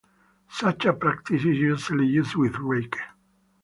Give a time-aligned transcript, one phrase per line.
[0.49, 2.95] Such a practice is usually used with Rake.